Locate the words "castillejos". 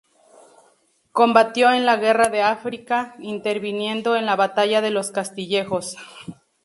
5.11-5.95